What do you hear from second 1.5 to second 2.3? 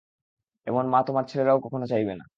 কখনো চাইবে না।